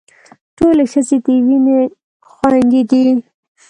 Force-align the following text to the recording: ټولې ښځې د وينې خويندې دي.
ټولې 0.57 0.83
ښځې 0.91 1.17
د 1.25 1.27
وينې 1.45 1.77
خويندې 2.31 2.81
دي. 2.89 3.03